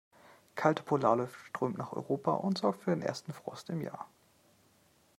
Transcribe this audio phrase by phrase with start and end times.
[0.55, 4.09] Kalte Polarluft strömt nach Europa und sorgt für den ersten Frost im Jahr.